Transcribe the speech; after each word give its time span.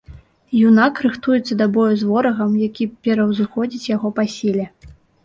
Юнак 0.67 0.95
рыхтуецца 1.05 1.53
да 1.59 1.67
бою 1.75 1.93
з 1.99 2.03
ворагам, 2.11 2.55
які 2.67 2.87
пераўзыходзіць 3.09 3.89
яго 3.95 4.13
па 4.17 4.23
сіле. 4.39 4.65